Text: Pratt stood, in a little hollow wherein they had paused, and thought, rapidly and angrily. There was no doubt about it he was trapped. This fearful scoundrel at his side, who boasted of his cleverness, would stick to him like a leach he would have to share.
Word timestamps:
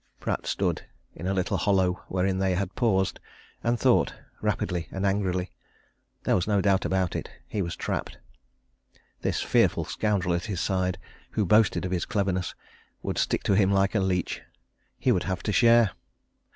Pratt 0.19 0.47
stood, 0.47 0.81
in 1.13 1.27
a 1.27 1.33
little 1.35 1.57
hollow 1.57 2.01
wherein 2.07 2.39
they 2.39 2.55
had 2.55 2.73
paused, 2.73 3.19
and 3.63 3.79
thought, 3.79 4.15
rapidly 4.41 4.87
and 4.89 5.05
angrily. 5.05 5.51
There 6.23 6.33
was 6.33 6.47
no 6.47 6.59
doubt 6.59 6.85
about 6.85 7.15
it 7.15 7.29
he 7.47 7.61
was 7.61 7.75
trapped. 7.75 8.17
This 9.21 9.41
fearful 9.43 9.85
scoundrel 9.85 10.33
at 10.33 10.45
his 10.45 10.59
side, 10.59 10.97
who 11.33 11.45
boasted 11.45 11.85
of 11.85 11.91
his 11.91 12.05
cleverness, 12.05 12.55
would 13.03 13.19
stick 13.19 13.43
to 13.43 13.53
him 13.53 13.69
like 13.71 13.93
a 13.93 13.99
leach 13.99 14.41
he 14.97 15.11
would 15.11 15.25
have 15.25 15.43
to 15.43 15.51
share. 15.51 15.91